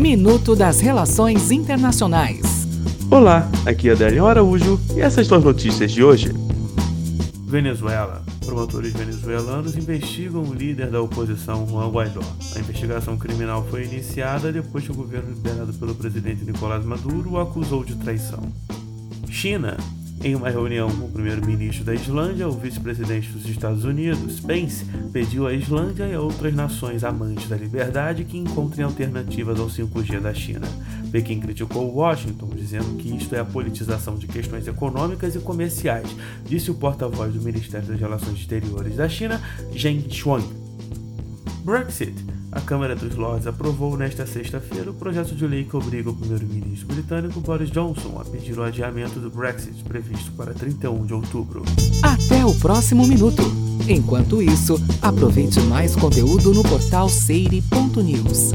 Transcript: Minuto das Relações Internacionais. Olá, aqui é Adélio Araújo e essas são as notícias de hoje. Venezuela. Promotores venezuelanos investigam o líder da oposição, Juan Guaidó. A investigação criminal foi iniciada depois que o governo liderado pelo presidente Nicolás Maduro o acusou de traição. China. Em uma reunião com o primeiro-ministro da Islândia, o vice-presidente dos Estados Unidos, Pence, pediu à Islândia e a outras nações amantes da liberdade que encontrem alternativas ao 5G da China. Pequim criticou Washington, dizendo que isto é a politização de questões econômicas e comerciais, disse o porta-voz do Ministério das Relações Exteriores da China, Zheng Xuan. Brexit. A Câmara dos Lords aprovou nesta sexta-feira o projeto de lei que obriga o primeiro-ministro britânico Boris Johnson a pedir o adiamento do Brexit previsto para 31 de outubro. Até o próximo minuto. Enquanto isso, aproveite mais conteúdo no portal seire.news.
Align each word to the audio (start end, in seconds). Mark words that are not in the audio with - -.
Minuto 0.00 0.56
das 0.56 0.80
Relações 0.80 1.50
Internacionais. 1.50 2.40
Olá, 3.10 3.46
aqui 3.66 3.90
é 3.90 3.92
Adélio 3.92 4.24
Araújo 4.24 4.80
e 4.96 5.00
essas 5.02 5.26
são 5.26 5.36
as 5.36 5.44
notícias 5.44 5.92
de 5.92 6.02
hoje. 6.02 6.32
Venezuela. 7.46 8.24
Promotores 8.46 8.94
venezuelanos 8.94 9.76
investigam 9.76 10.42
o 10.42 10.54
líder 10.54 10.90
da 10.90 11.02
oposição, 11.02 11.68
Juan 11.68 11.90
Guaidó. 11.90 12.22
A 12.56 12.60
investigação 12.60 13.18
criminal 13.18 13.66
foi 13.68 13.84
iniciada 13.84 14.50
depois 14.50 14.84
que 14.84 14.90
o 14.90 14.94
governo 14.94 15.34
liderado 15.34 15.74
pelo 15.74 15.94
presidente 15.94 16.46
Nicolás 16.46 16.82
Maduro 16.82 17.32
o 17.32 17.38
acusou 17.38 17.84
de 17.84 17.94
traição. 17.96 18.40
China. 19.28 19.76
Em 20.22 20.34
uma 20.34 20.50
reunião 20.50 20.90
com 20.90 21.06
o 21.06 21.10
primeiro-ministro 21.10 21.82
da 21.82 21.94
Islândia, 21.94 22.46
o 22.46 22.52
vice-presidente 22.52 23.30
dos 23.30 23.48
Estados 23.48 23.84
Unidos, 23.84 24.38
Pence, 24.38 24.84
pediu 25.10 25.46
à 25.46 25.54
Islândia 25.54 26.04
e 26.04 26.14
a 26.14 26.20
outras 26.20 26.54
nações 26.54 27.02
amantes 27.04 27.48
da 27.48 27.56
liberdade 27.56 28.24
que 28.24 28.36
encontrem 28.36 28.84
alternativas 28.84 29.58
ao 29.58 29.68
5G 29.68 30.20
da 30.20 30.34
China. 30.34 30.68
Pequim 31.10 31.40
criticou 31.40 31.90
Washington, 31.94 32.50
dizendo 32.54 32.98
que 32.98 33.16
isto 33.16 33.34
é 33.34 33.38
a 33.38 33.46
politização 33.46 34.16
de 34.16 34.26
questões 34.26 34.68
econômicas 34.68 35.34
e 35.34 35.38
comerciais, 35.38 36.14
disse 36.44 36.70
o 36.70 36.74
porta-voz 36.74 37.32
do 37.32 37.40
Ministério 37.40 37.88
das 37.88 37.98
Relações 37.98 38.40
Exteriores 38.40 38.96
da 38.96 39.08
China, 39.08 39.40
Zheng 39.74 40.06
Xuan. 40.10 40.42
Brexit. 41.64 42.39
A 42.60 42.62
Câmara 42.62 42.94
dos 42.94 43.16
Lords 43.16 43.46
aprovou 43.46 43.96
nesta 43.96 44.26
sexta-feira 44.26 44.90
o 44.90 44.94
projeto 44.94 45.34
de 45.34 45.46
lei 45.46 45.64
que 45.64 45.74
obriga 45.74 46.10
o 46.10 46.14
primeiro-ministro 46.14 46.88
britânico 46.88 47.40
Boris 47.40 47.70
Johnson 47.70 48.20
a 48.20 48.24
pedir 48.24 48.56
o 48.58 48.62
adiamento 48.62 49.18
do 49.18 49.30
Brexit 49.30 49.82
previsto 49.82 50.30
para 50.32 50.52
31 50.52 51.06
de 51.06 51.14
outubro. 51.14 51.62
Até 52.02 52.44
o 52.44 52.54
próximo 52.54 53.06
minuto. 53.06 53.42
Enquanto 53.88 54.42
isso, 54.42 54.78
aproveite 55.00 55.58
mais 55.60 55.96
conteúdo 55.96 56.52
no 56.52 56.62
portal 56.62 57.08
seire.news. 57.08 58.52